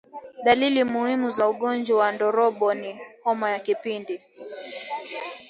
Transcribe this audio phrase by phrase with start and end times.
[0.43, 4.21] Dalili muhimu za ugonjwa wa ndorobo ni homa ya vipindi